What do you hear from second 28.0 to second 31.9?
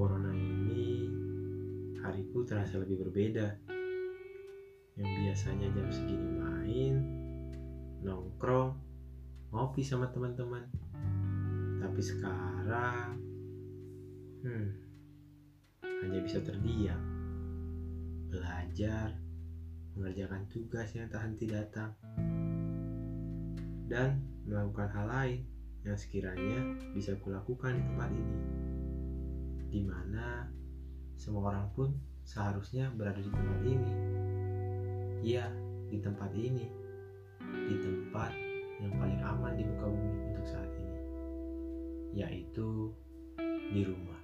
ini, di mana semua orang pun